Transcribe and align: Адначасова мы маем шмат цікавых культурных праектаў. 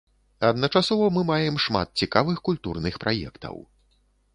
Адначасова 0.47 1.11
мы 1.17 1.21
маем 1.31 1.61
шмат 1.67 1.95
цікавых 2.03 2.43
культурных 2.51 2.95
праектаў. 3.05 3.67